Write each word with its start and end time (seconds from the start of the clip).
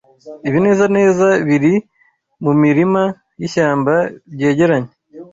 Ibinezeza 0.47 1.27
biri 1.47 1.73
mumirima 2.43 3.03
yishyamba 3.39 3.93
byegeranye 4.33 4.91